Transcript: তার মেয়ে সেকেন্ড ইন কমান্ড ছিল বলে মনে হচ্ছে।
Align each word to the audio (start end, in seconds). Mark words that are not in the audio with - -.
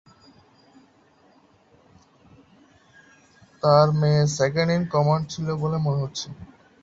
তার 3.63 3.87
মেয়ে 3.99 4.23
সেকেন্ড 4.37 4.69
ইন 4.71 4.83
কমান্ড 4.93 5.23
ছিল 5.33 5.47
বলে 5.61 5.77
মনে 5.85 6.01
হচ্ছে। 6.03 6.27